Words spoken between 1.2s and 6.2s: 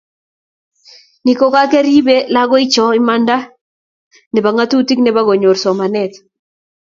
Ni kokakirebe lakoikcho imanda nebo ng'otutik nebo konyoru somanet